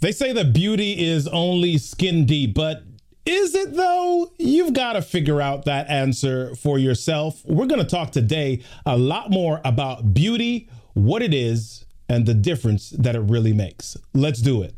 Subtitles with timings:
[0.00, 2.82] They say that beauty is only skin deep, but
[3.24, 4.30] is it though?
[4.38, 7.42] You've got to figure out that answer for yourself.
[7.46, 12.34] We're going to talk today a lot more about beauty, what it is, and the
[12.34, 13.96] difference that it really makes.
[14.12, 14.74] Let's do it.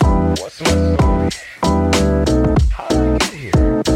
[0.00, 1.30] What's my story?
[2.70, 3.87] How did I get here?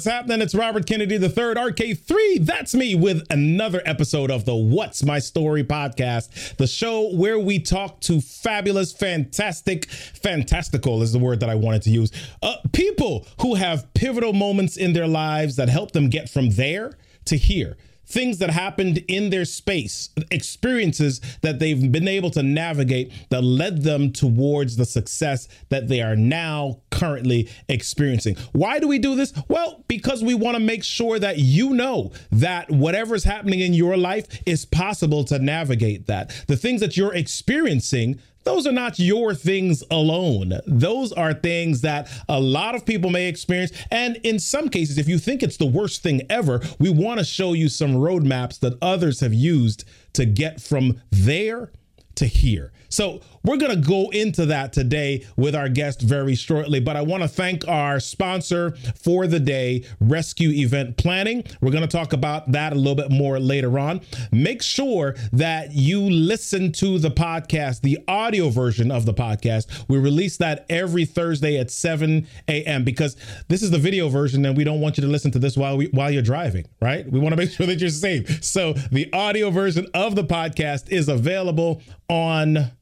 [0.00, 0.40] What's happening?
[0.40, 2.46] It's Robert Kennedy III, RK3.
[2.46, 7.58] That's me with another episode of the What's My Story podcast, the show where we
[7.58, 13.26] talk to fabulous, fantastic, fantastical is the word that I wanted to use, uh, people
[13.42, 17.76] who have pivotal moments in their lives that help them get from there to here
[18.06, 23.82] things that happened in their space, experiences that they've been able to navigate that led
[23.82, 28.36] them towards the success that they are now currently experiencing.
[28.52, 29.32] Why do we do this?
[29.48, 33.96] Well, because we want to make sure that you know that whatever's happening in your
[33.96, 36.44] life is possible to navigate that.
[36.48, 40.52] The things that you're experiencing those are not your things alone.
[40.66, 43.72] Those are things that a lot of people may experience.
[43.90, 47.24] And in some cases, if you think it's the worst thing ever, we want to
[47.24, 51.70] show you some roadmaps that others have used to get from there
[52.16, 52.72] to here.
[52.90, 56.80] So we're going to go into that today with our guest very shortly.
[56.80, 61.44] But I want to thank our sponsor for the day, Rescue Event Planning.
[61.60, 64.00] We're going to talk about that a little bit more later on.
[64.32, 69.84] Make sure that you listen to the podcast, the audio version of the podcast.
[69.88, 72.84] We release that every Thursday at 7 a.m.
[72.84, 73.16] because
[73.48, 75.76] this is the video version and we don't want you to listen to this while
[75.76, 77.10] we, while you're driving, right?
[77.10, 78.44] We want to make sure that you're safe.
[78.44, 82.72] So the audio version of the podcast is available on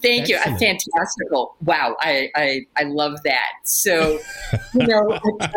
[0.00, 0.61] Thank Excellent.
[0.61, 0.66] you.
[0.69, 1.56] Fantastical.
[1.61, 1.97] Wow.
[2.00, 3.53] I, I, I love that.
[3.65, 4.21] So,
[4.75, 5.19] you know,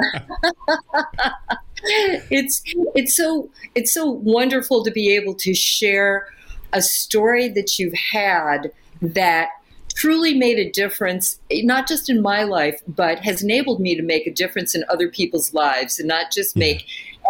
[1.83, 2.61] it's,
[2.95, 6.27] it's so, it's so wonderful to be able to share
[6.73, 8.71] a story that you've had
[9.01, 9.49] that
[9.95, 14.27] truly made a difference, not just in my life, but has enabled me to make
[14.27, 16.85] a difference in other people's lives and not just make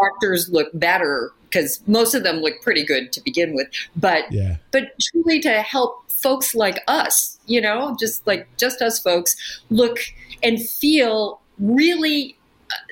[0.06, 4.58] actors look better because most of them look pretty good to begin with, but yeah.
[4.72, 9.36] but truly to help folks like us, you know, just like just us folks,
[9.70, 9.98] look
[10.44, 12.38] and feel really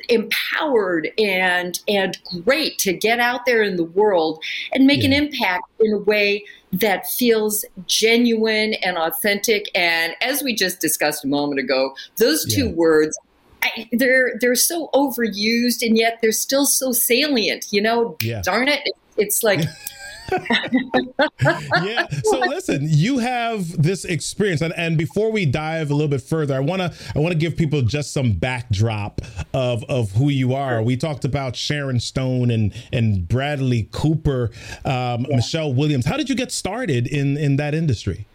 [0.10, 4.42] empowered and and great to get out there in the world
[4.72, 5.07] and make yeah.
[5.07, 11.24] an impact in a way that feels genuine and authentic and as we just discussed
[11.24, 12.74] a moment ago those two yeah.
[12.74, 13.18] words
[13.63, 17.66] I, they're they're so overused and yet they're still so salient.
[17.72, 18.42] You know, yeah.
[18.44, 18.88] darn it,
[19.18, 19.60] it's like
[20.31, 22.07] yeah.
[22.24, 26.56] So listen, you have this experience, and, and before we dive a little bit further,
[26.56, 29.22] I wanna I wanna give people just some backdrop
[29.54, 30.81] of of who you are.
[30.81, 34.51] We talked about Sharon Stone and and Bradley Cooper,
[34.83, 35.36] um, yeah.
[35.36, 36.06] Michelle Williams.
[36.06, 38.25] How did you get started in in that industry?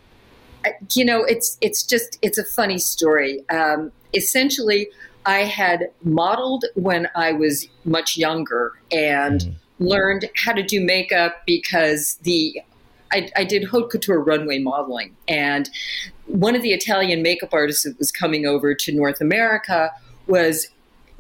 [0.93, 3.43] You know, it's it's just it's a funny story.
[3.49, 4.89] Um, essentially,
[5.27, 9.41] I had modeled when I was much younger and.
[9.41, 12.63] Mm learned how to do makeup because the
[13.13, 15.69] I, I, did haute couture runway modeling, and
[16.27, 19.91] one of the Italian makeup artists that was coming over to North America
[20.29, 20.69] was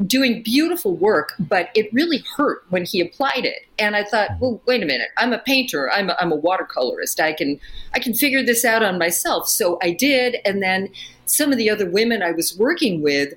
[0.06, 3.66] doing beautiful work, but it really hurt when he applied it.
[3.78, 7.20] And I thought, well, wait a minute, I'm a painter, I'm a, I'm a watercolorist,
[7.20, 7.60] I can
[7.94, 9.48] I can figure this out on myself.
[9.48, 10.90] So I did, and then
[11.26, 13.34] some of the other women I was working with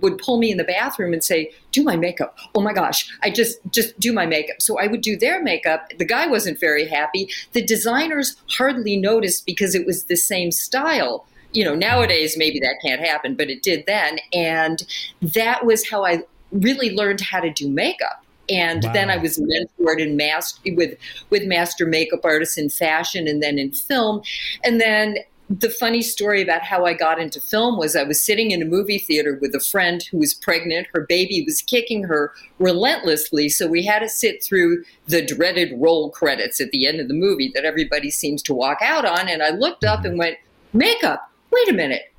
[0.00, 3.30] would pull me in the bathroom and say, "Do my makeup." Oh my gosh, I
[3.30, 4.56] just just do my makeup.
[4.60, 5.92] So I would do their makeup.
[5.98, 7.28] The guy wasn't very happy.
[7.52, 11.26] The designers hardly noticed because it was the same style.
[11.52, 14.82] You know, nowadays maybe that can't happen, but it did then, and
[15.20, 16.22] that was how I
[16.52, 18.24] really learned how to do makeup.
[18.50, 18.92] And wow.
[18.92, 20.98] then I was mentored in master with
[21.30, 24.22] with master makeup artists in fashion and then in film.
[24.64, 25.18] And then
[25.50, 28.66] the funny story about how I got into film was I was sitting in a
[28.66, 30.86] movie theater with a friend who was pregnant.
[30.94, 33.48] Her baby was kicking her relentlessly.
[33.48, 37.14] So we had to sit through the dreaded roll credits at the end of the
[37.14, 39.28] movie that everybody seems to walk out on.
[39.28, 40.36] And I looked up and went,
[40.72, 42.12] Makeup, wait a minute.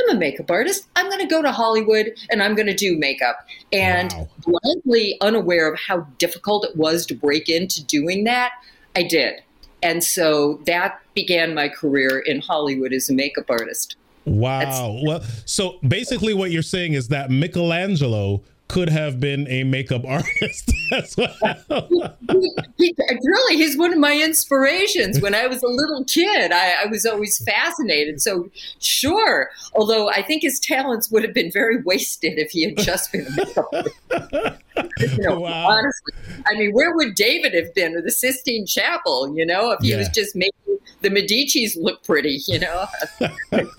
[0.00, 0.86] I'm a makeup artist.
[0.96, 3.46] I'm going to go to Hollywood and I'm going to do makeup.
[3.70, 4.28] And wow.
[4.46, 8.52] blindly unaware of how difficult it was to break into doing that,
[8.96, 9.42] I did.
[9.82, 13.96] And so that began my career in Hollywood as a makeup artist.
[14.24, 14.58] Wow.
[14.60, 20.04] That's- well, so basically, what you're saying is that Michelangelo could have been a makeup
[20.06, 21.88] artist as well.
[22.30, 22.94] he, he,
[23.24, 25.20] really, he's one of my inspirations.
[25.20, 28.20] When I was a little kid, I, I, was always fascinated.
[28.20, 32.76] So, sure, although I think his talents would have been very wasted if he had
[32.76, 34.62] just been a makeup artist.
[34.98, 35.68] you know, wow.
[35.68, 36.12] honestly,
[36.46, 39.34] I mean, where would David have been, or the Sistine Chapel?
[39.36, 39.98] You know, if he yeah.
[39.98, 42.86] was just making the Medici's look pretty, you know.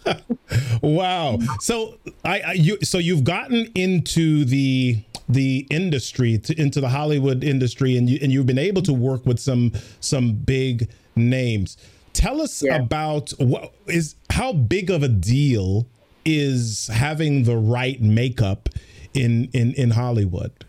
[0.82, 1.40] wow.
[1.60, 7.44] So I, I, you so you've gotten into the the industry to, into the Hollywood
[7.44, 11.78] industry and you and you've been able to work with some some big names.
[12.14, 12.78] Tell us yeah.
[12.78, 15.88] about what is how big of a deal
[16.26, 18.70] is having the right makeup
[19.14, 20.66] in in in Hollywood?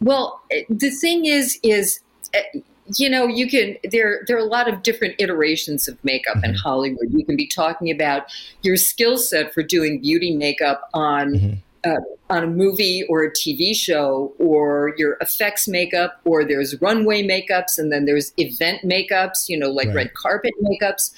[0.00, 2.00] Well, the thing is is
[2.96, 6.46] you know, you can there there are a lot of different iterations of makeup mm-hmm.
[6.46, 7.08] in Hollywood.
[7.10, 8.24] You can be talking about
[8.62, 11.90] your skill set for doing beauty makeup on mm-hmm.
[11.90, 12.00] uh,
[12.34, 17.78] on a movie or a TV show, or your effects makeup, or there's runway makeups,
[17.78, 19.48] and then there's event makeups.
[19.48, 19.96] You know, like right.
[19.96, 21.12] red carpet makeups,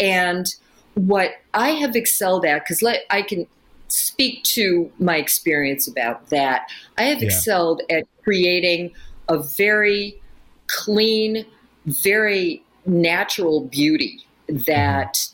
[0.00, 0.46] and
[0.94, 3.46] what I have excelled at because I can
[3.88, 6.70] speak to my experience about that.
[6.96, 7.26] I have yeah.
[7.26, 8.92] excelled at creating
[9.28, 10.20] a very
[10.66, 11.44] clean,
[11.84, 15.28] very natural beauty that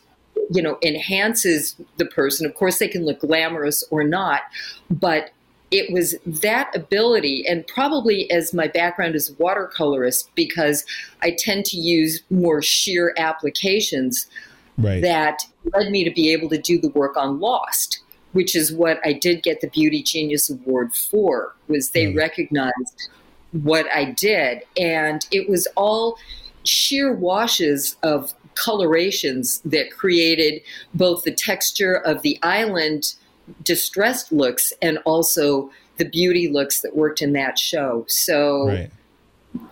[0.51, 2.47] you know enhances the person.
[2.47, 4.43] Of course, they can look glamorous or not,
[4.91, 5.31] but
[5.71, 10.85] it was that ability, and probably as my background as a watercolorist, because
[11.21, 14.29] I tend to use more sheer applications,
[14.79, 15.03] right.
[15.03, 15.43] that
[15.73, 18.04] led me to be able to do the work on Lost,
[18.35, 21.55] which is what I did get the Beauty Genius Award for.
[21.67, 22.17] Was they mm.
[22.17, 23.09] recognized
[23.63, 24.63] what I did.
[24.77, 26.19] And it was all
[26.65, 30.63] sheer washes of colorations that created
[30.93, 33.15] both the texture of the island
[33.63, 38.05] distressed looks and also the beauty looks that worked in that show.
[38.09, 38.91] So, right.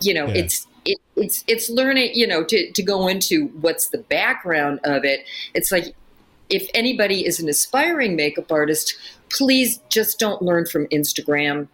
[0.00, 0.45] you know, yeah.
[0.45, 2.11] it's it, it's it's learning.
[2.14, 5.25] You know, to to go into what's the background of it.
[5.54, 5.95] It's like
[6.52, 8.94] if anybody is an aspiring makeup artist,
[9.28, 11.68] please just don't learn from Instagram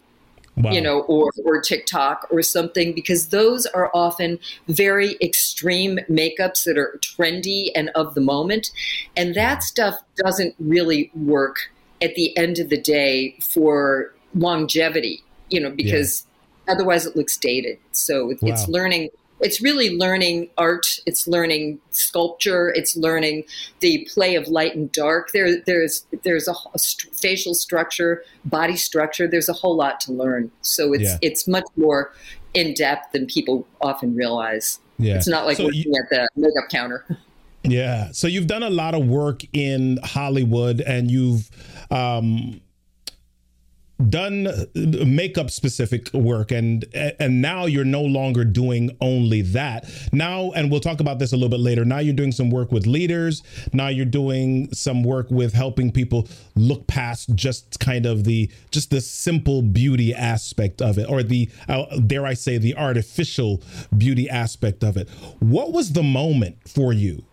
[0.59, 0.71] wow.
[0.71, 6.77] you know, or or TikTok or something, because those are often very extreme makeups that
[6.77, 8.71] are trendy and of the moment,
[9.17, 11.71] and that stuff doesn't really work
[12.03, 16.25] at the end of the day for longevity, you know, because
[16.67, 16.75] yeah.
[16.75, 17.79] otherwise it looks dated.
[17.93, 18.37] So wow.
[18.43, 21.01] it's learning it's really learning art.
[21.07, 22.71] It's learning sculpture.
[22.75, 23.45] It's learning
[23.81, 25.33] the play of light and dark.
[25.33, 29.29] There there's there's a, a st- facial structure body structure.
[29.29, 30.51] There's a whole lot to learn.
[30.63, 31.19] So it's yeah.
[31.23, 32.13] it's much more
[32.55, 34.81] in depth than people often realize.
[35.01, 35.15] Yeah.
[35.15, 37.05] it's not like so working you, at the makeup counter.
[37.65, 38.13] Yeah.
[38.13, 41.51] So you've done a lot of work in hollywood and you've
[41.91, 42.61] um
[44.09, 49.91] done makeup specific work and and now you're no longer doing only that.
[50.13, 51.85] Now and we'll talk about this a little bit later.
[51.85, 53.43] Now you're doing some work with leaders.
[53.73, 58.91] Now you're doing some work with helping people look past just kind of the just
[58.91, 63.61] the simple beauty aspect of it or the uh, dare i say the artificial
[63.97, 65.09] beauty aspect of it.
[65.41, 67.25] What was the moment for you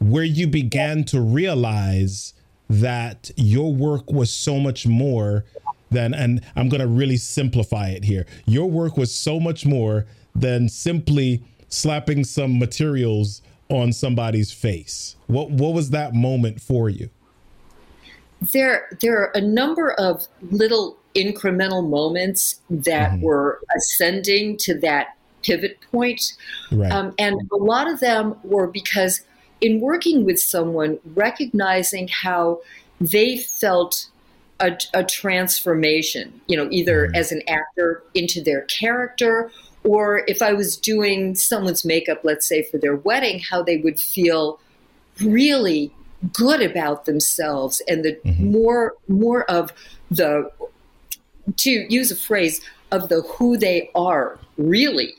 [0.00, 2.32] where you began to realize
[2.70, 5.44] that your work was so much more
[5.90, 8.26] than, and I'm going to really simplify it here.
[8.46, 15.16] Your work was so much more than simply slapping some materials on somebody's face.
[15.26, 17.10] What what was that moment for you?
[18.52, 23.22] There there are a number of little incremental moments that mm-hmm.
[23.22, 26.34] were ascending to that pivot point.
[26.70, 26.90] Right.
[26.92, 29.22] Um, and a lot of them were because
[29.60, 32.60] in working with someone, recognizing how
[33.00, 34.08] they felt
[34.60, 37.14] a, a transformation, you know, either mm-hmm.
[37.14, 39.50] as an actor into their character,
[39.84, 43.98] or if I was doing someone's makeup, let's say for their wedding, how they would
[43.98, 44.60] feel
[45.22, 45.90] really
[46.32, 48.52] good about themselves and the mm-hmm.
[48.52, 49.72] more more of
[50.10, 50.50] the
[51.56, 52.60] to use a phrase
[52.92, 55.14] of the who they are really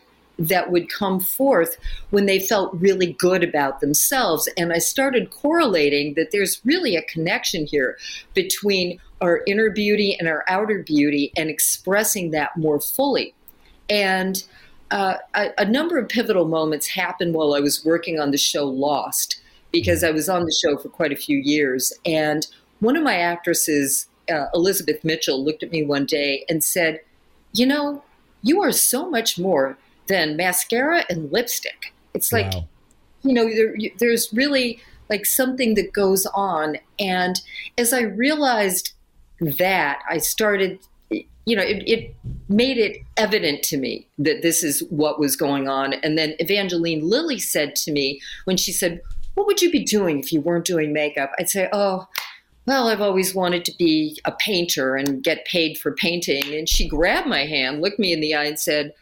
[0.48, 1.78] that would come forth
[2.10, 4.50] when they felt really good about themselves.
[4.58, 7.98] And I started correlating that there's really a connection here
[8.34, 13.34] between our inner beauty and our outer beauty and expressing that more fully.
[13.90, 14.44] And
[14.90, 18.66] uh, a, a, number of pivotal moments happened while I was working on the show
[18.66, 19.40] Lost,
[19.72, 21.94] because I was on the show for quite a few years.
[22.06, 22.46] And
[22.80, 27.00] one of my actresses, uh, Elizabeth Mitchell, looked at me one day and said,
[27.54, 28.04] You know,
[28.42, 29.78] you are so much more
[30.12, 31.94] than mascara and lipstick.
[32.14, 32.68] It's like, wow.
[33.24, 36.78] you know, there, there's really like something that goes on.
[37.00, 37.40] And
[37.78, 38.92] as I realized
[39.40, 42.16] that, I started, you know, it, it
[42.50, 45.94] made it evident to me that this is what was going on.
[45.94, 49.02] And then Evangeline Lilly said to me when she said,
[49.36, 51.32] What would you be doing if you weren't doing makeup?
[51.40, 52.06] I'd say, Oh,
[52.66, 56.54] well, I've always wanted to be a painter and get paid for painting.
[56.54, 58.94] And she grabbed my hand, looked me in the eye, and said,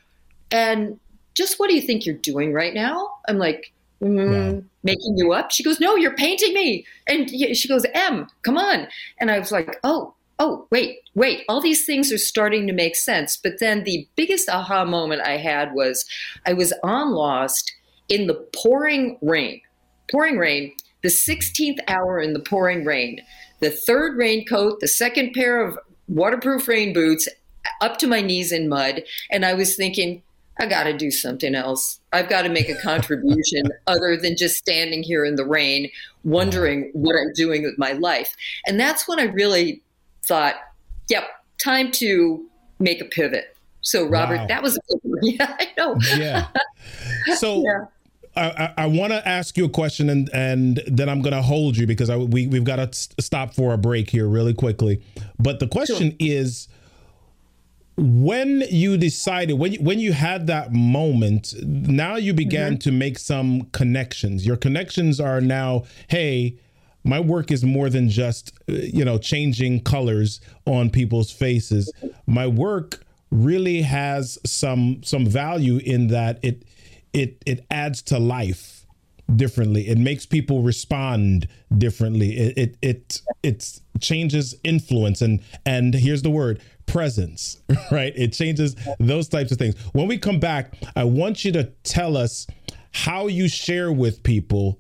[0.52, 1.00] and
[1.36, 3.10] just what do you think you're doing right now?
[3.28, 4.64] I'm like, mm, wow.
[4.84, 5.52] making you up.
[5.52, 6.86] She goes, no, you're painting me.
[7.08, 8.88] And she goes, M, come on.
[9.20, 12.96] And I was like, oh, oh, wait, wait, all these things are starting to make
[12.96, 13.38] sense.
[13.38, 16.06] But then the biggest aha moment I had was
[16.46, 17.74] I was on Lost
[18.08, 19.62] in the pouring rain,
[20.10, 23.22] pouring rain, the 16th hour in the pouring rain,
[23.60, 25.78] the third raincoat, the second pair of
[26.08, 27.28] waterproof rain boots
[27.82, 29.04] up to my knees in mud.
[29.30, 30.24] And I was thinking,
[30.60, 32.00] I got to do something else.
[32.12, 35.90] I've got to make a contribution other than just standing here in the rain,
[36.24, 38.36] wondering what I'm doing with my life.
[38.68, 39.82] And that's when I really
[40.28, 40.56] thought,
[41.08, 41.24] yep,
[41.58, 42.46] time to
[42.80, 43.56] make a pivot.
[43.82, 44.48] So, Robert, wow.
[44.48, 44.78] that was.
[45.22, 45.98] Yeah, I know.
[46.16, 46.48] Yeah.
[47.36, 47.86] So, yeah.
[48.38, 51.76] I, I want to ask you a question and and then I'm going to hold
[51.76, 55.02] you because I, we we've got to stop for a break here really quickly.
[55.40, 56.18] But the question sure.
[56.20, 56.70] is
[58.00, 62.80] when you decided when you, when you had that moment now you began mm-hmm.
[62.80, 64.46] to make some connections.
[64.46, 66.58] Your connections are now hey
[67.04, 71.92] my work is more than just uh, you know changing colors on people's faces.
[72.26, 76.64] My work really has some some value in that it
[77.14, 78.86] it it adds to life
[79.36, 79.88] differently.
[79.88, 82.38] It makes people respond differently.
[82.38, 85.22] It it it, it changes influence.
[85.22, 88.14] And and here's the word presence, right?
[88.16, 89.76] It changes those types of things.
[89.94, 92.48] When we come back, I want you to tell us
[92.92, 94.80] how you share with people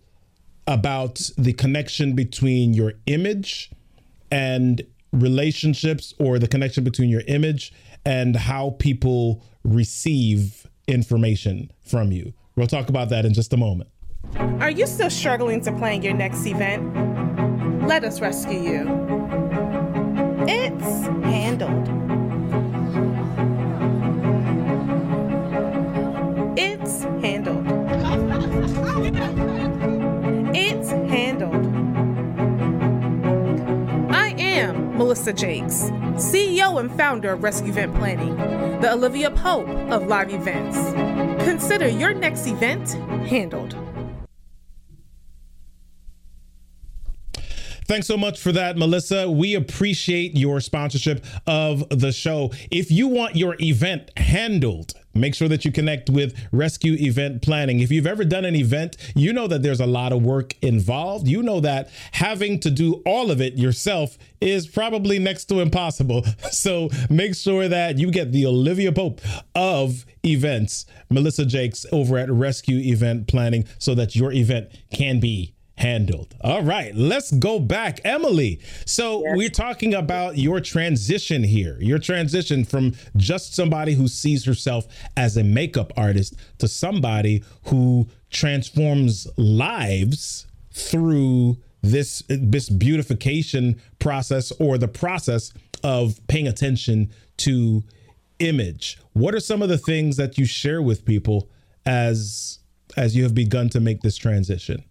[0.67, 3.71] about the connection between your image
[4.31, 7.73] and relationships or the connection between your image
[8.05, 12.33] and how people receive information from you.
[12.55, 13.89] We'll talk about that in just a moment.
[14.59, 17.87] Are you still struggling to plan your next event?
[17.87, 19.09] Let us rescue you.
[20.47, 21.18] It's
[35.09, 35.85] Melissa Jakes,
[36.17, 38.35] CEO and founder of Rescue Event Planning,
[38.79, 40.77] the Olivia Pope of live events.
[41.43, 42.91] Consider your next event
[43.27, 43.78] handled.
[47.89, 49.31] Thanks so much for that, Melissa.
[49.31, 52.51] We appreciate your sponsorship of the show.
[52.69, 57.79] If you want your event handled, make sure that you connect with Rescue Event Planning.
[57.79, 61.27] If you've ever done an event, you know that there's a lot of work involved.
[61.27, 66.23] You know that having to do all of it yourself is probably next to impossible.
[66.51, 69.21] So make sure that you get the Olivia Pope
[69.55, 75.55] of events, Melissa Jakes over at Rescue Event Planning, so that your event can be
[75.79, 76.35] handled.
[76.41, 78.01] All right, let's go back.
[78.03, 79.37] Emily, so yes.
[79.37, 85.37] we're talking about your transition here, your transition from just somebody who sees herself as
[85.37, 94.87] a makeup artist to somebody who transforms lives through this this beautification process or the
[94.87, 97.83] process of paying attention to
[98.39, 98.97] image.
[99.13, 101.49] What are some of the things that you share with people
[101.85, 102.59] as
[102.97, 104.83] as you have begun to make this transition?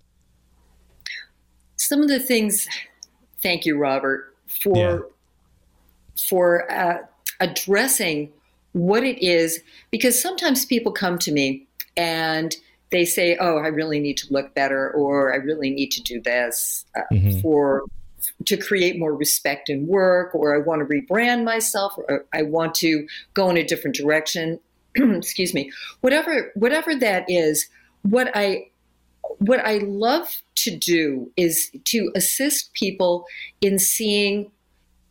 [1.79, 2.69] Some of the things,
[3.43, 4.99] thank you, Robert, for yeah.
[6.29, 6.99] for uh,
[7.41, 8.33] addressing
[8.73, 11.67] what it is, because sometimes people come to me
[11.97, 12.55] and
[12.91, 16.21] they say, "Oh, I really need to look better," or "I really need to do
[16.21, 17.41] this uh, mm-hmm.
[17.41, 17.85] for."
[18.47, 22.75] to create more respect in work or I want to rebrand myself or I want
[22.77, 24.59] to go in a different direction
[24.97, 25.71] excuse me
[26.01, 27.69] whatever whatever that is
[28.03, 28.71] what I
[29.39, 33.25] what I love to do is to assist people
[33.61, 34.51] in seeing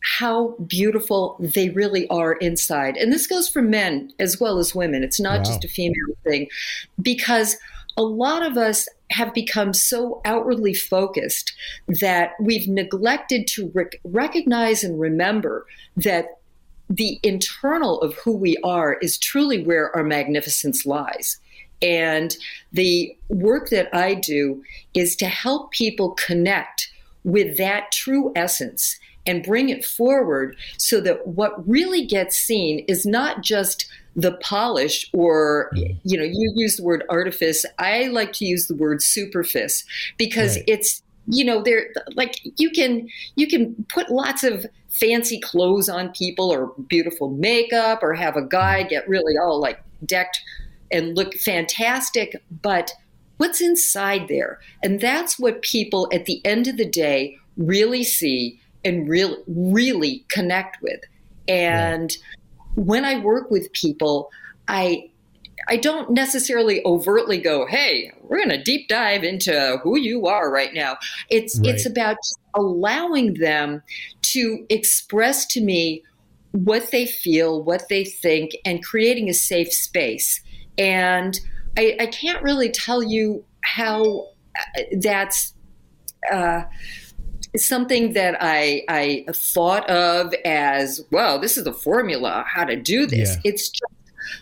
[0.03, 2.95] how beautiful they really are inside.
[2.97, 5.03] And this goes for men as well as women.
[5.03, 5.43] It's not wow.
[5.43, 6.47] just a female thing
[7.01, 7.57] because
[7.97, 11.53] a lot of us have become so outwardly focused
[11.87, 16.39] that we've neglected to rec- recognize and remember that
[16.89, 21.37] the internal of who we are is truly where our magnificence lies.
[21.81, 22.36] And
[22.72, 26.91] the work that I do is to help people connect
[27.24, 33.05] with that true essence and bring it forward so that what really gets seen is
[33.05, 35.69] not just the polish or
[36.03, 39.86] you know you use the word artifice i like to use the word superfice
[40.17, 40.63] because right.
[40.67, 46.10] it's you know they're like you can you can put lots of fancy clothes on
[46.10, 48.89] people or beautiful makeup or have a guy mm.
[48.89, 50.41] get really all like decked
[50.91, 52.94] and look fantastic, but
[53.38, 54.60] what's inside there?
[54.84, 60.25] And that's what people at the end of the day really see and really really
[60.29, 61.02] connect with.
[61.47, 62.15] And
[62.76, 64.30] when I work with people,
[64.67, 65.10] I
[65.69, 70.50] I don't necessarily overtly go, "Hey, we're going to deep dive into who you are
[70.52, 70.97] right now."
[71.30, 71.69] It's right.
[71.69, 72.17] it's about
[72.54, 73.82] allowing them
[74.34, 76.04] to express to me
[76.52, 80.41] what they feel, what they think, and creating a safe space.
[80.77, 81.39] And
[81.77, 85.53] I, I can't really tell you how uh, that's
[86.31, 86.63] uh,
[87.55, 93.05] something that I, I thought of as, well, this is a formula how to do
[93.05, 93.35] this.
[93.35, 93.51] Yeah.
[93.51, 93.93] It's just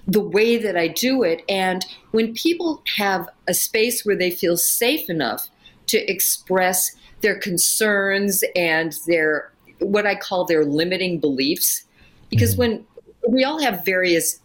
[0.07, 1.43] the way that I do it.
[1.47, 5.49] And when people have a space where they feel safe enough
[5.87, 11.83] to express their concerns and their what I call their limiting beliefs,
[12.29, 12.59] because mm-hmm.
[12.59, 12.85] when
[13.29, 14.39] we all have various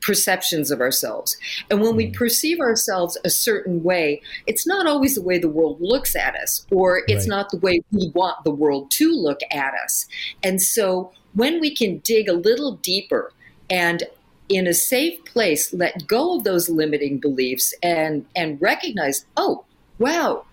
[0.00, 1.36] perceptions of ourselves.
[1.70, 2.14] And when we mm.
[2.14, 6.66] perceive ourselves a certain way, it's not always the way the world looks at us,
[6.70, 7.36] or it's right.
[7.36, 10.06] not the way we want the world to look at us.
[10.42, 13.32] And so when we can dig a little deeper
[13.70, 14.04] and
[14.48, 19.64] in a safe place let go of those limiting beliefs and and recognize oh
[19.98, 20.44] wow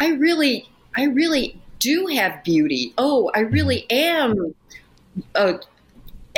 [0.00, 4.32] i really i really do have beauty oh i really mm-hmm.
[4.32, 4.54] am
[5.34, 5.60] a,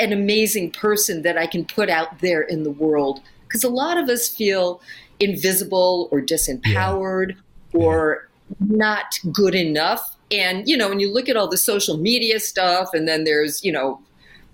[0.01, 3.21] an amazing person that I can put out there in the world.
[3.47, 4.81] Because a lot of us feel
[5.19, 7.79] invisible or disempowered yeah.
[7.79, 8.55] or yeah.
[8.77, 10.17] not good enough.
[10.31, 13.63] And, you know, when you look at all the social media stuff, and then there's,
[13.63, 14.01] you know,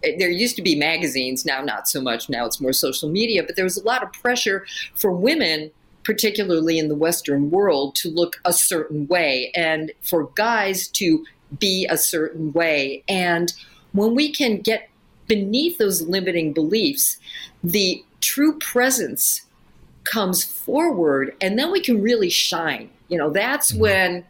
[0.03, 2.29] eh, there used to be magazines, now not so much.
[2.29, 5.71] Now it's more social media, but there was a lot of pressure for women,
[6.03, 11.23] particularly in the Western world, to look a certain way and for guys to
[11.59, 13.03] be a certain way.
[13.07, 13.53] And
[13.93, 14.89] when we can get
[15.27, 17.17] beneath those limiting beliefs,
[17.63, 19.41] the true presence
[20.03, 22.89] comes forward, and then we can really shine.
[23.09, 23.81] You know, that's mm-hmm.
[23.81, 24.25] when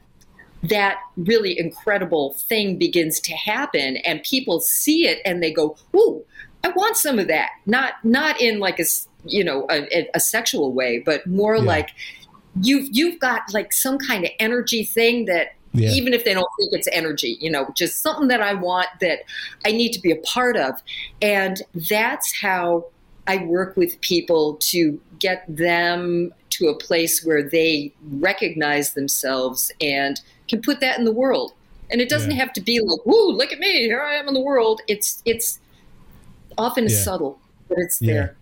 [0.64, 6.24] that really incredible thing begins to happen, and people see it and they go, "Ooh,
[6.64, 8.86] I want some of that." Not not in like a
[9.26, 11.64] you know a, a sexual way, but more yeah.
[11.64, 11.92] like
[12.62, 15.92] you've you've got like some kind of energy thing that yeah.
[15.92, 19.20] even if they don't think it's energy, you know, just something that I want that
[19.66, 20.82] I need to be a part of.
[21.22, 22.86] And that's how
[23.28, 30.20] I work with people to get them to a place where they recognize themselves and
[30.48, 31.54] can put that in the world.
[31.92, 32.38] And it doesn't Yeah.
[32.38, 33.72] have to be like, "Woo, look at me!
[33.80, 35.60] Here I am in the world." It's it's
[36.58, 37.04] often Yeah.
[37.04, 38.36] subtle, but it's there.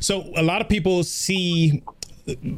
[0.00, 1.82] So a lot of people see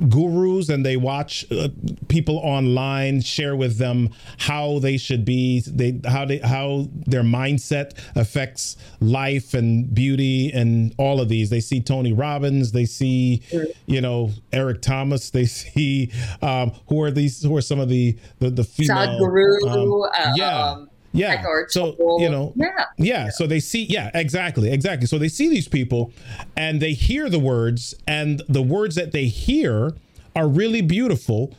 [0.08, 1.68] gurus and they watch uh,
[2.08, 7.98] people online share with them how they should be they how they how their mindset
[8.16, 11.50] affects life and beauty and all of these.
[11.50, 13.42] They see tony robbins they see
[13.86, 18.16] you know eric thomas they see um who are these who are some of the
[18.38, 20.70] the, the female Sadhguru, um, uh, yeah.
[20.70, 22.84] um, yeah Eckhart so you know Yeah.
[22.96, 25.06] yeah so they see yeah exactly exactly.
[25.06, 26.12] So they see these people
[26.56, 29.92] and they hear the words and the words that they hear
[30.34, 31.54] are really beautiful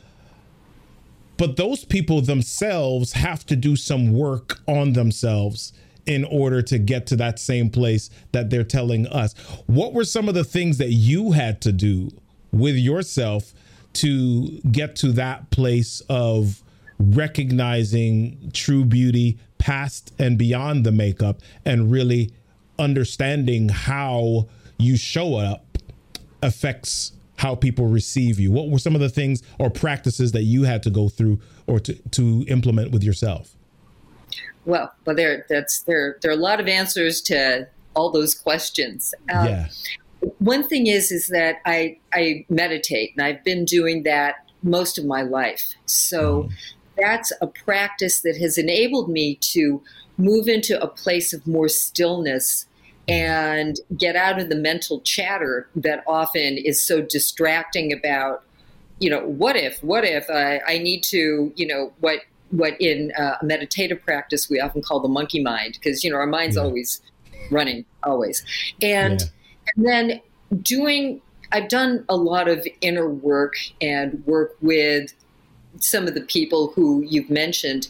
[1.36, 5.72] but those people themselves have to do some work on themselves
[6.06, 9.32] in order to get to that same place that they're telling us.
[9.66, 12.10] What were some of the things that you had to do
[12.52, 13.52] with yourself
[13.94, 16.62] to get to that place of
[17.12, 22.30] recognizing true beauty past and beyond the makeup and really
[22.78, 24.46] understanding how
[24.78, 25.78] you show up
[26.42, 30.64] affects how people receive you what were some of the things or practices that you
[30.64, 33.56] had to go through or to, to implement with yourself
[34.66, 39.14] Well, but there that's there there are a lot of answers to all those questions.
[39.32, 39.68] Um, yeah
[40.38, 45.04] one thing is is that I I meditate and I've been doing that most of
[45.04, 45.74] my life.
[45.86, 46.48] So
[46.96, 49.82] that's a practice that has enabled me to
[50.16, 52.66] move into a place of more stillness
[53.08, 58.42] and get out of the mental chatter that often is so distracting about
[59.00, 63.12] you know what if what if I, I need to you know what what in
[63.18, 66.56] uh, a meditative practice we often call the monkey mind because you know our mind's
[66.56, 66.62] Yeah.
[66.62, 67.02] always
[67.50, 68.42] running always
[68.80, 69.26] and Yeah.
[69.76, 70.20] and then
[70.62, 71.20] doing
[71.52, 75.12] i've done a lot of inner work and work with
[75.80, 77.88] some of the people who you've mentioned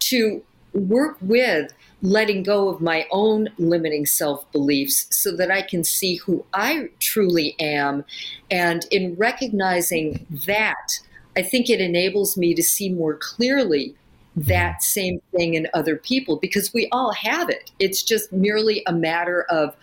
[0.00, 0.42] to
[0.74, 6.16] work with letting go of my own limiting self beliefs so that I can see
[6.16, 8.04] who I truly am.
[8.50, 11.00] And in recognizing that,
[11.36, 13.94] I think it enables me to see more clearly
[14.34, 17.70] that same thing in other people because we all have it.
[17.78, 19.76] It's just merely a matter of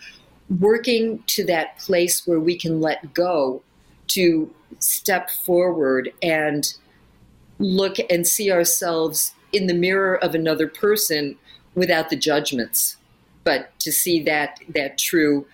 [0.60, 3.62] working to that place where we can let go
[4.08, 6.74] to step forward and
[7.60, 11.36] look and see ourselves in the mirror of another person
[11.76, 12.98] without the judgments
[13.44, 15.46] but to see that that true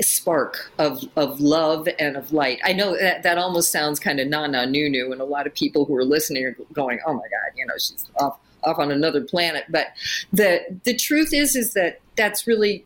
[0.00, 2.60] spark of of love and of light.
[2.64, 5.46] I know that that almost sounds kind of na na nu nu and a lot
[5.46, 8.78] of people who are listening are going oh my god you know she's off off
[8.78, 9.64] on another planet.
[9.68, 9.88] But
[10.32, 12.84] the the truth is is that that's really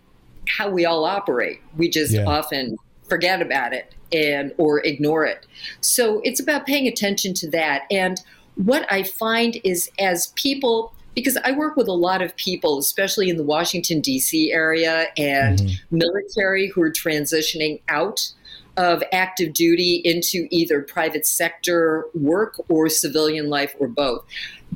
[0.49, 1.61] how we all operate.
[1.77, 2.27] We just Yeah.
[2.27, 2.77] often
[3.13, 5.47] forget about it and or ignore it.
[5.81, 7.83] So it's about paying attention to that.
[7.91, 8.21] And
[8.57, 13.31] what i find is as people because i work with a lot of people especially
[13.31, 15.81] in the washington d.c area and Mhm.
[15.91, 18.31] military who are transitioning out
[18.77, 24.25] of active duty into either private sector work or civilian life or both.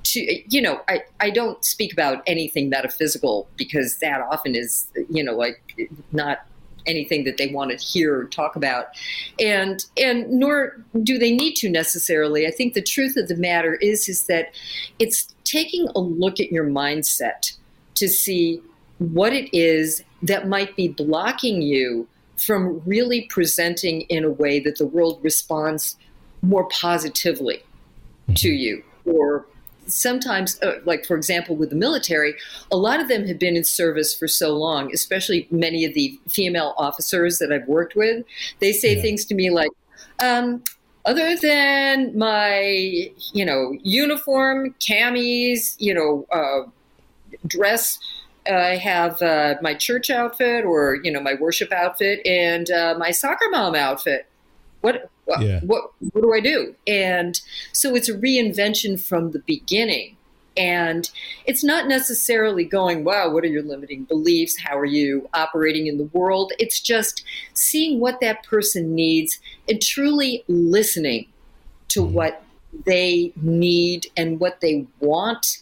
[0.05, 0.20] To
[0.55, 5.35] you know I, I don't speak about anything metaphysical because that often is you know
[5.35, 5.61] like
[6.12, 6.46] not
[6.87, 8.87] anything that they want to hear or talk about.
[9.40, 12.46] And and nor do they need to necessarily.
[12.46, 14.55] I think the truth of the matter is is that
[14.99, 17.57] it's taking a look at your mindset
[17.94, 18.61] to see
[18.99, 24.77] what it is that might be blocking you from really presenting in a way that
[24.77, 25.96] the world responds
[26.42, 27.62] more positively
[28.35, 28.57] to mm-hmm.
[28.57, 29.46] you or
[29.87, 32.35] sometimes uh, like for example with the military
[32.70, 36.18] a lot of them have been in service for so long especially many of the
[36.29, 38.25] female officers that i've worked with
[38.61, 39.03] they say Yeah.
[39.03, 39.70] things to me like
[40.22, 40.62] um,
[41.05, 46.68] other than my you know uniform camis you know uh,
[47.46, 47.99] dress
[48.49, 53.11] I have uh, my church outfit or you know my worship outfit and uh, my
[53.11, 54.27] soccer mom outfit.
[54.81, 55.60] What what, Yeah.
[55.60, 56.74] what what do I do?
[56.86, 57.38] And
[57.72, 60.16] so it's a reinvention from the beginning.
[60.56, 61.10] And
[61.44, 64.56] it's not necessarily going, wow, what are your limiting beliefs?
[64.58, 66.52] How are you operating in the world?
[66.58, 71.26] It's just seeing what that person needs and truly listening
[71.88, 72.12] to Mhm.
[72.12, 72.42] what
[72.86, 75.58] they need and what they want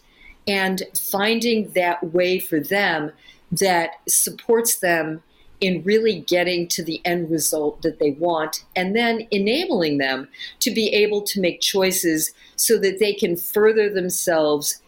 [0.46, 3.10] and finding that way for them
[3.50, 5.22] that supports them
[5.60, 10.28] in really getting to the end result that they want and then enabling them
[10.60, 14.80] to be able to make choices so that they can further themselves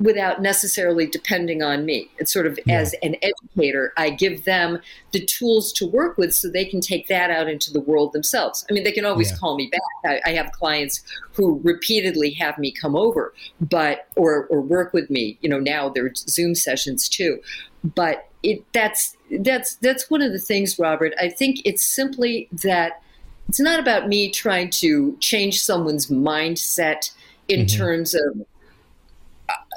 [0.00, 2.10] without necessarily depending on me.
[2.18, 2.78] It's sort of yeah.
[2.78, 4.80] as an educator, I give them
[5.12, 8.64] the tools to work with so they can take that out into the world themselves.
[8.68, 9.36] I mean, they can always yeah.
[9.36, 10.22] call me back.
[10.26, 11.02] I, I, have clients
[11.34, 15.36] who repeatedly have me come over, but or or work with me.
[15.42, 17.40] You know, now there's Zoom sessions too,
[17.94, 21.12] but it that's that's that's one of the things, Robert.
[21.20, 23.02] I think it's simply that
[23.48, 27.10] it's not about me trying to change someone's mindset
[27.48, 27.78] in mm-hmm.
[27.78, 28.46] terms of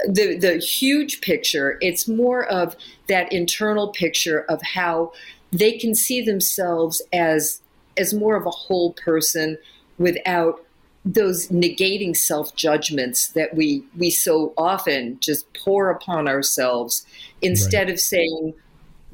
[0.07, 1.77] the the huge picture.
[1.81, 2.75] It's more of
[3.07, 5.11] that internal picture of how
[5.51, 7.61] they can see themselves as
[7.97, 9.57] as more of a whole person
[9.97, 10.65] without
[11.05, 17.05] those negating self judgments that we we so often just pour upon ourselves
[17.41, 17.93] instead right.
[17.93, 18.53] of saying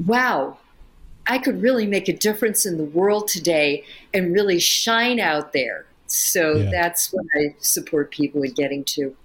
[0.06, 0.56] wow
[1.28, 5.86] i could really make a difference in the world today and really shine out there
[6.06, 6.70] so yeah.
[6.70, 9.16] that's what i support people in getting to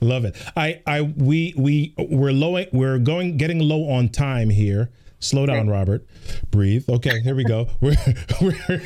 [0.00, 0.36] Love it.
[0.56, 2.64] I, I, we, we, we're low.
[2.72, 4.90] We're going, getting low on time here.
[5.20, 6.06] Slow down, Robert.
[6.50, 6.88] Breathe.
[6.88, 7.68] Okay, here we go.
[7.80, 7.96] We're,
[8.40, 8.80] we're,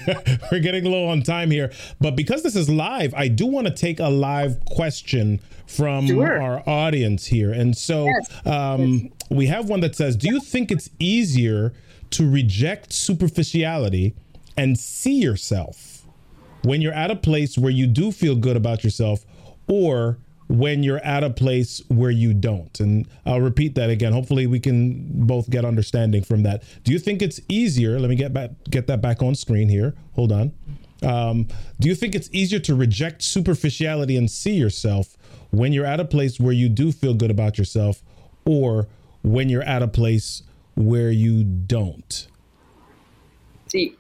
[0.51, 3.73] we're getting low on time here, but because this is live, I do want to
[3.73, 6.41] take a live question from sure.
[6.41, 7.53] our audience here.
[7.53, 8.47] And so yes.
[8.47, 11.73] Um, we have one that says, "Do you think it's easier
[12.11, 14.15] to reject superficiality
[14.57, 16.07] and see yourself
[16.63, 19.25] when you're at a place where you do feel good about yourself,
[19.69, 20.19] or?"
[20.53, 22.79] When you're at a place where you don't.
[22.79, 24.13] And I'll repeat that again.
[24.13, 26.63] Hopefully we can both get understanding from that.
[26.85, 27.99] Do you think it's easier?
[27.99, 29.95] Let me get back get that back on screen here.
[30.15, 30.53] Hold on.
[31.03, 31.49] Um,
[31.81, 35.17] do you think it's easier to reject superficiality and see yourself
[35.51, 38.03] when you're at a place where you do feel good about yourself
[38.45, 38.89] or
[39.23, 40.43] when you're at a place
[40.75, 42.29] where you don't?
[43.69, 43.97] See,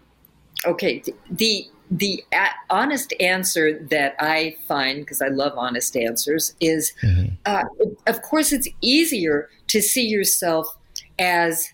[0.66, 2.24] okay, the the
[2.70, 7.34] honest answer that I find, because I love honest answers, is mm-hmm.
[7.44, 7.64] uh,
[8.06, 10.74] of course it's easier to see yourself
[11.18, 11.68] as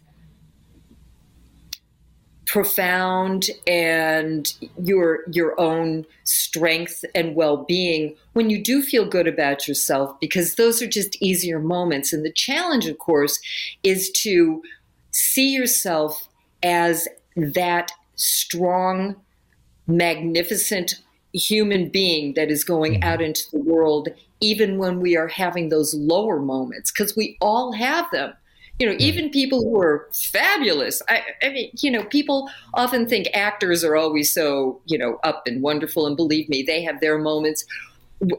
[2.49, 10.19] profound and your your own strength and well-being when you do feel good about yourself
[10.19, 13.39] because those are just easier moments and the challenge of course
[13.83, 14.63] is to
[15.11, 16.27] see yourself
[16.63, 19.15] as that strong
[19.89, 20.95] magnificent
[21.33, 23.09] human being that is going mm-hmm.
[23.09, 24.09] out into the world,
[24.41, 28.33] even when we are having those lower moments, because we all have them.
[28.79, 31.03] You know, even people who are fabulous.
[31.09, 35.49] I, I, mean, you know, people often think actors are always so, you know, up
[35.49, 36.07] and wonderful.
[36.07, 37.65] And believe me, they have their moments.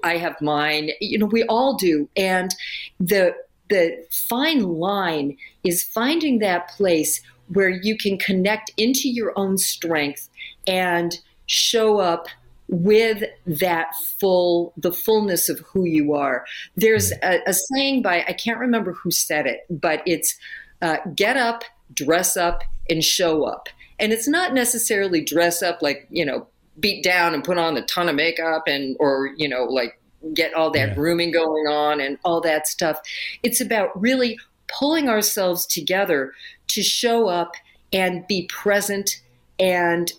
[0.02, 0.92] I have mine.
[1.02, 2.08] You know, we all do.
[2.16, 2.56] And
[3.02, 3.36] the
[3.70, 5.36] the fine line
[5.66, 10.30] is finding that place where you can connect into your own strength
[10.68, 12.28] and show up
[12.68, 13.88] with that
[14.20, 16.46] full the fullness of who you are.
[16.76, 20.38] There's a, a saying by i can't remember who said it but it's
[20.82, 23.70] uh, get up dress up and show up.
[24.00, 26.48] And it's not necessarily dress up like you know
[26.80, 30.00] beat down and put on a ton of makeup and or you know like
[30.34, 30.96] get all that yeah.
[30.96, 33.00] grooming going on and all that stuff.
[33.44, 36.34] It's about really pulling ourselves together
[36.68, 37.54] to show up
[37.92, 39.22] and be present
[39.60, 40.12] and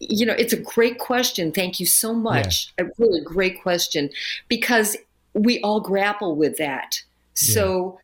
[0.00, 1.52] you know, it's a great question.
[1.52, 2.72] Thank you so much.
[2.78, 2.86] Yeah.
[2.86, 4.10] A really great question
[4.48, 4.96] because
[5.32, 7.02] we all grapple with that.
[7.34, 7.98] So,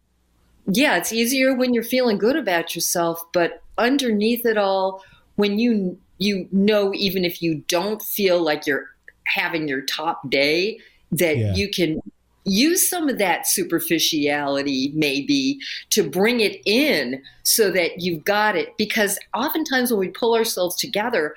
[0.67, 0.93] yeah.
[0.93, 5.05] yeah, it's easier when you're feeling good about yourself, but underneath it all,
[5.37, 8.87] when you you know even if you don't feel like you're
[9.25, 10.79] having your top day
[11.11, 11.55] that yeah.
[11.55, 12.01] you can
[12.45, 15.59] use some of that superficiality maybe
[15.91, 20.77] to bring it in so that you've got it because oftentimes when we pull ourselves
[20.77, 21.35] together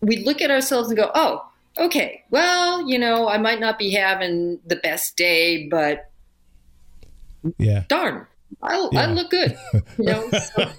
[0.00, 3.90] we look at ourselves and go, oh, okay, well, you know, I might not be
[3.90, 6.10] having the best day, but
[7.56, 8.26] yeah, darn,
[8.62, 9.00] I, yeah.
[9.00, 9.56] I look good.
[9.98, 10.30] You know.
[10.30, 10.72] So.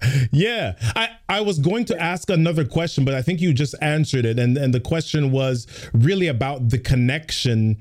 [0.32, 4.24] yeah, I I was going to ask another question, but I think you just answered
[4.24, 7.76] it, and and the question was really about the connection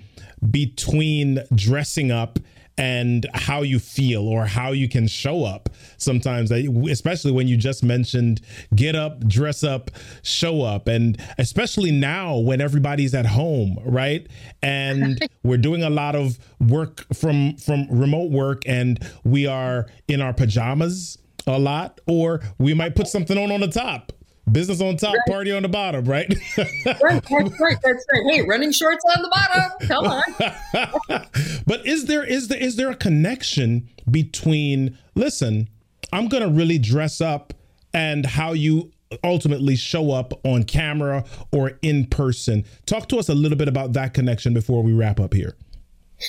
[0.52, 2.40] between dressing up
[2.80, 6.50] and how you feel or how you can show up sometimes
[6.90, 8.42] especially when you just mentioned
[8.74, 9.92] get up dress up
[10.24, 14.28] show up and especially now when everybody's at home right?
[14.62, 20.22] And we're doing a lot of work from from remote work and we are in
[20.22, 24.12] our pajamas a lot or we might put something on on the top
[24.52, 25.22] Business on top, right.
[25.28, 26.28] party on the bottom, right?
[26.58, 26.66] right,
[27.04, 28.24] that's right, that's right.
[28.30, 29.88] Hey, running shorts on the bottom.
[29.88, 31.62] Come on.
[31.68, 35.70] but is there is there is there a connection between listen,
[36.12, 37.54] I'm gonna really dress up
[37.94, 38.92] and how you
[39.24, 42.66] ultimately show up on camera or in person.
[42.86, 45.56] Talk to us a little bit about that connection before we wrap up here.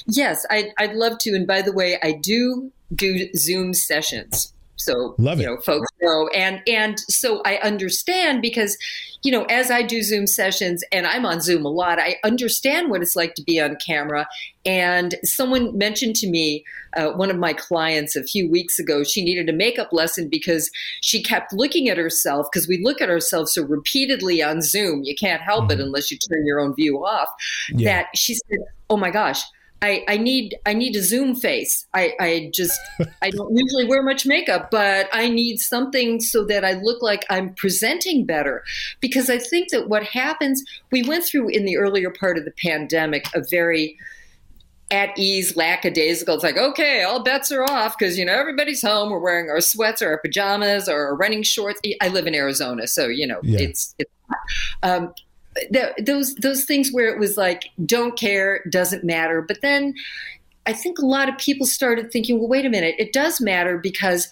[0.07, 1.35] Yes, I'd, I'd love to.
[1.35, 4.53] And by the way, I do do Zoom sessions.
[4.81, 5.47] So Love you it.
[5.51, 8.77] know, folks know, and and so I understand because,
[9.23, 12.90] you know, as I do Zoom sessions and I'm on Zoom a lot, I understand
[12.90, 14.27] what it's like to be on camera.
[14.64, 16.64] And someone mentioned to me,
[16.97, 20.71] uh, one of my clients a few weeks ago, she needed a makeup lesson because
[21.03, 25.14] she kept looking at herself because we look at ourselves so repeatedly on Zoom, you
[25.14, 25.85] can't help it Mhm.
[25.85, 27.29] unless you turn your own view off.
[27.75, 27.85] Yeah.
[28.03, 29.40] That she said, "Oh my gosh."
[29.83, 31.87] I, I need I need a Zoom face.
[31.95, 32.79] I, I just
[33.23, 37.25] I don't usually wear much makeup, but I need something so that I look like
[37.31, 38.62] I'm presenting better.
[39.01, 40.62] Because I think that what happens,
[40.93, 43.97] we went through in the earlier part of the pandemic a very
[44.90, 46.35] at ease, lackadaisical.
[46.35, 49.11] It's like, okay, all bets are off because you know everybody's home.
[49.11, 51.81] We're wearing our sweats or our pajamas or our running shorts.
[52.03, 53.61] I live in Arizona, so you know Yeah.
[53.61, 54.11] it's it's.
[54.83, 55.12] Um,
[55.73, 59.43] th- those those things where it was like don't care doesn't matter.
[59.43, 59.95] But then
[60.67, 63.79] i think a lot of people started thinking well wait a minute it does matter
[63.79, 64.29] because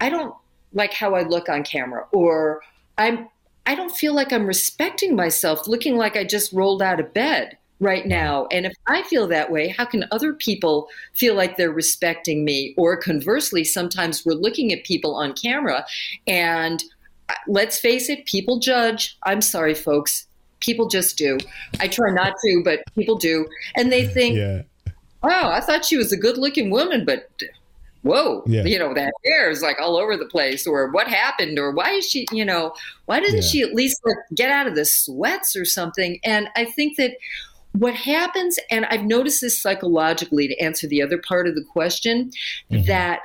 [0.00, 0.34] i don't
[0.72, 2.60] like how i look on camera or
[2.98, 3.28] i'm
[3.66, 7.56] i don't feel like i'm respecting myself looking like i just rolled out of bed
[7.82, 8.46] right now.
[8.52, 12.74] And if i feel that way how can other people feel like they're respecting me?
[12.76, 15.86] Or conversely sometimes we're looking at people on camera
[16.26, 16.84] and
[17.30, 19.16] uh, let's face it people judge.
[19.22, 20.26] I'm sorry folks
[20.60, 21.38] people just do
[21.80, 23.46] i try not to but people do
[23.76, 24.62] and they think Yeah.
[25.22, 27.28] wow i thought she was a good looking woman but
[28.02, 28.64] whoa Yeah.
[28.64, 31.90] you know that hair is like all over the place or what happened or why
[31.92, 32.72] is she you know
[33.06, 33.48] why didn't Yeah.
[33.48, 37.12] she at least like, get out of the sweats or something and i think that
[37.72, 42.30] what happens and i've noticed this psychologically to answer the other part of the question
[42.70, 42.86] Mhm.
[42.86, 43.20] that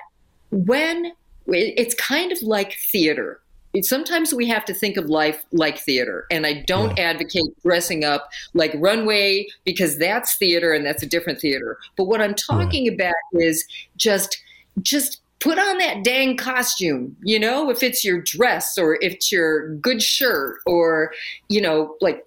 [0.52, 1.12] when
[1.48, 3.40] it's kind of like theater
[3.84, 6.26] sometimes we have to think of life like theater.
[6.32, 11.40] And i don't advocate dressing up like runway because that's theater and that's a different
[11.40, 11.78] theater.
[11.96, 13.66] But what i'm talking about is
[13.98, 14.42] just
[14.82, 19.32] just put on that dang costume you know if it's your dress or if it's
[19.32, 21.12] your good shirt or
[21.50, 22.26] you know like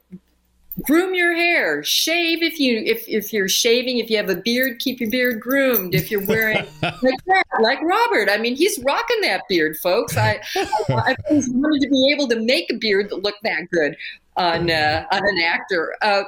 [0.83, 1.83] groom your hair.
[1.83, 5.41] Shave if you if, if you're shaving if you have a beard keep your beard
[5.41, 5.95] groomed.
[5.95, 8.29] If you're wearing like that like robert.
[8.31, 10.17] I mean he's rocking that beard folks.
[10.17, 10.41] I
[10.89, 13.97] I- wanted to be able to make a beard that looked that good
[14.37, 15.95] on uh, on an actor.
[16.03, 16.25] Uh,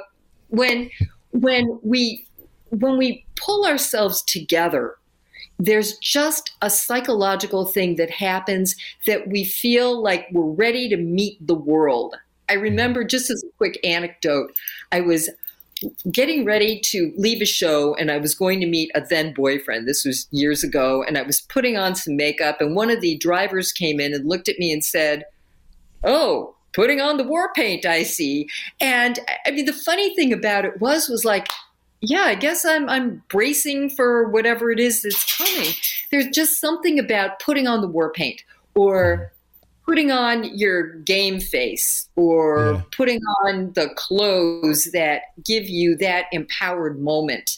[0.49, 0.89] when
[1.31, 2.27] when we
[2.69, 4.95] when we pull ourselves together
[5.61, 11.37] there's just a psychological thing that happens that we feel like we're ready to meet
[11.45, 12.15] the world.
[12.51, 12.63] I mm-hmm.
[12.63, 14.51] remember, just as a quick anecdote,
[14.91, 15.29] I was
[16.11, 19.87] getting ready to leave a show and I was going to meet a then boyfriend.
[19.87, 21.03] This was years ago.
[21.07, 24.27] And I was putting on some makeup, and one of the drivers came in and
[24.27, 25.23] looked at me and said,
[26.03, 28.47] Oh, putting on the war paint, I see.
[28.79, 31.47] And I mean, the funny thing about it was, was like,
[32.01, 35.71] yeah, I guess I'm I'm bracing for whatever it is that's coming.
[36.09, 38.41] There's just something about putting on the war paint
[38.73, 39.31] or
[39.91, 42.81] putting on your game face or Yeah.
[42.95, 47.57] putting on the clothes that give you that empowered moment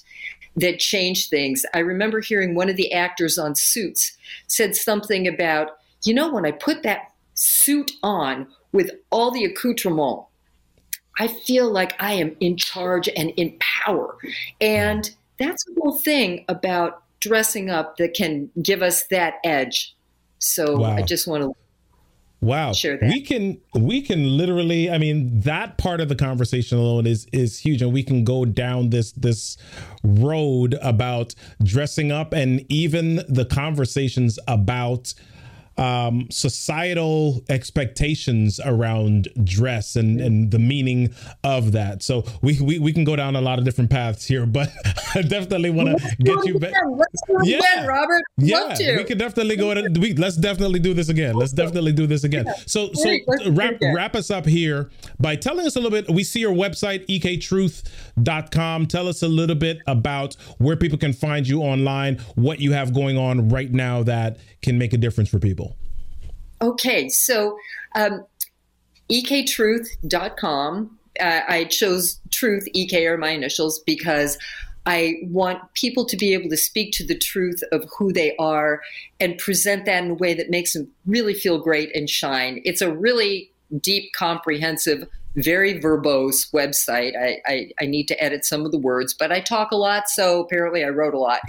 [0.55, 1.63] that change things.
[1.75, 4.17] I remember hearing one of the actors on Suits
[4.47, 10.21] said something about, you know, when I put that suit on with all the accoutrement,
[11.19, 14.17] I feel like I am in charge and in power.
[14.59, 19.95] And that's the whole thing about dressing up that can give us that edge.
[20.39, 20.95] So Wow.
[20.97, 21.62] I just want to
[22.43, 22.73] Wow.
[22.73, 22.99] That.
[23.01, 27.57] We can we can literally I mean that part of the conversation alone is is
[27.57, 29.57] huge and we can go down this this
[30.03, 35.13] road about dressing up and even the conversations about
[35.77, 42.03] um societal expectations around dress and and the meaning of that.
[42.03, 44.69] So we we, we can go down a lot of different paths here, but
[45.15, 46.73] I definitely want to get you back.
[46.95, 47.57] Let's do it Yeah.
[47.57, 48.23] again, Robert.
[48.37, 48.97] Yeah, Love to.
[48.97, 49.73] we could definitely go.
[49.73, 51.35] To, we let's definitely do this again.
[51.35, 52.45] Let's definitely do this again.
[52.65, 55.79] So, so Great, let's do it wrap wrap us up here by telling us a
[55.79, 56.09] little bit.
[56.13, 58.87] We see your website ektruth.com.
[58.87, 62.93] Tell us a little bit about where people can find you online, what you have
[62.93, 65.72] going on right now that can make a difference for people.
[66.63, 67.57] Okay, so
[67.95, 68.25] um,
[69.11, 70.97] ektruth.com.
[71.19, 74.37] Uh, I chose truth, EK are my initials, because
[74.85, 78.81] I want people to be able to speak to the truth of who they are
[79.19, 82.61] and present that in a way that makes them really feel great and shine.
[82.63, 87.13] It's a really deep, comprehensive, very verbose website.
[87.17, 90.09] I, I, I need to edit some of the words, but I talk a lot,
[90.09, 91.41] so apparently I wrote a lot.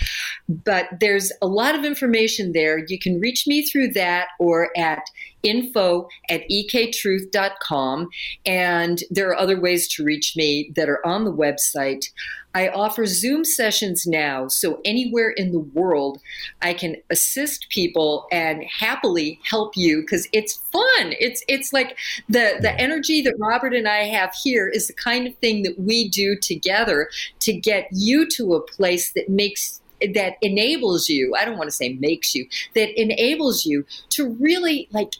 [0.49, 2.85] But there's a lot of information there.
[2.87, 5.03] You can reach me through that or at
[5.43, 8.09] info at ektruth.com.
[8.47, 12.07] And there are other ways to reach me that are on the website.
[12.55, 16.21] I offer Zoom sessions now, so anywhere in the world,
[16.63, 21.15] I can assist people and happily help you because it's fun.
[21.19, 21.99] It's it's like
[22.29, 25.79] the the energy that Robert and I have here is the kind of thing that
[25.79, 29.81] we do together to get you to a place that makes
[30.15, 31.35] that enables you.
[31.37, 35.15] I don't want to say makes you that enables you to really like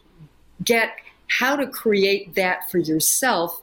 [0.63, 0.91] get
[1.29, 3.61] how to create that for yourself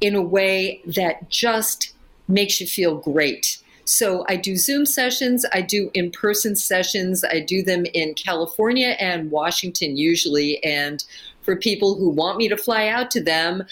[0.00, 1.92] in a way that just
[2.32, 3.58] makes you feel great.
[3.84, 8.96] So I do Zoom sessions, I do in person sessions, I do them in California
[9.00, 10.62] and Washington usually.
[10.62, 11.04] And
[11.42, 13.64] for people who want me to fly out to them,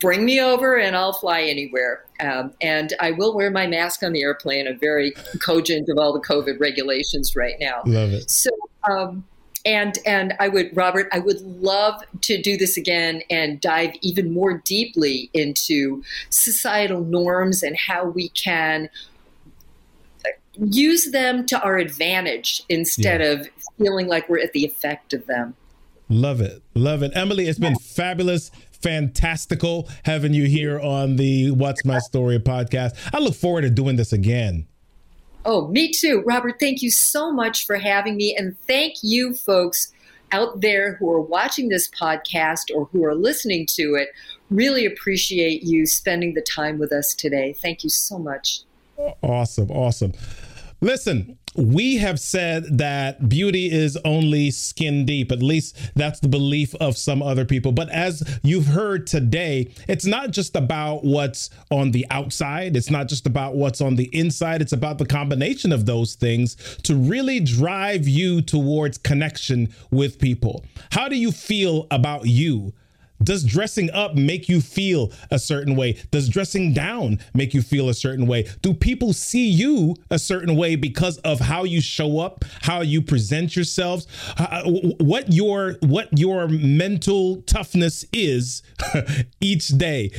[0.00, 2.04] bring me over and I'll fly anywhere.
[2.20, 4.66] Um, and I will wear my mask on the airplane.
[4.66, 7.82] I'm very cogent of all the COVID regulations right now.
[7.84, 8.30] Love it.
[8.30, 8.50] So,
[8.90, 9.24] um,
[9.64, 14.32] and and I would Robert, I would love to do this again and dive even
[14.32, 18.88] more deeply into societal norms and how we can
[20.54, 23.28] use them to our advantage instead yeah.
[23.28, 23.48] of
[23.78, 25.54] feeling like we're at the effect of them.
[26.08, 26.62] Love it.
[26.74, 27.12] Love it.
[27.14, 28.50] Emily, it's been fabulous
[28.82, 32.92] fantastical having you here on the What's My Story podcast.
[33.14, 34.66] I look forward to doing this again.
[35.44, 36.22] Oh, me too.
[36.24, 38.36] Robert, thank you so much for having me.
[38.36, 39.92] And thank you, folks
[40.32, 44.08] out there who are watching this podcast or who are listening to it.
[44.50, 47.52] Really appreciate you spending the time with us today.
[47.52, 48.60] Thank you so much.
[49.22, 49.70] Awesome.
[49.70, 50.12] Awesome.
[50.80, 55.30] Listen, we have said that beauty is only skin deep.
[55.30, 57.72] At least that's the belief of some other people.
[57.72, 63.08] But as you've heard today, it's not just about what's on the outside, it's not
[63.08, 64.62] just about what's on the inside.
[64.62, 70.64] It's about the combination of those things to really drive you towards connection with people.
[70.90, 72.72] How do you feel about you?
[73.22, 75.98] Does dressing up make you feel a certain way?
[76.10, 78.48] Does dressing down make you feel a certain way?
[78.62, 83.02] Do people see you a certain way because of how you show up, how you
[83.02, 84.06] present yourselves,
[84.38, 88.62] uh, what your what your mental toughness is
[89.40, 90.10] each day?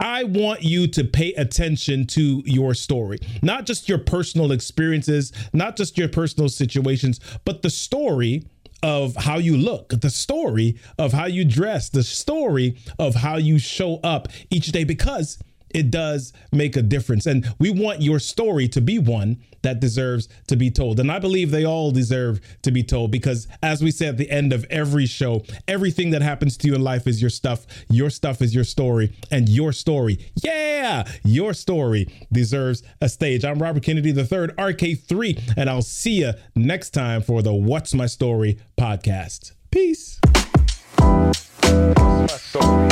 [0.00, 5.76] I want you to pay attention to your story, not just your personal experiences, not
[5.76, 8.44] just your personal situations, but the story
[8.82, 13.58] of how you look, the story of how you dress, the story of how you
[13.58, 15.38] show up each day, because
[15.70, 17.26] it does make a difference.
[17.26, 21.00] And we want your story to be one that deserves to be told.
[21.00, 24.30] And I believe they all deserve to be told because, as we say at the
[24.30, 27.66] end of every show, everything that happens to you in life is your stuff.
[27.90, 33.44] Your stuff is your story, and your story, yeah, your story deserves a stage.
[33.44, 38.06] I'm Robert Kennedy III, RK3, and I'll see you next time for the What's My
[38.06, 39.52] Story podcast.
[39.70, 40.20] Peace.
[40.98, 42.88] What's my story?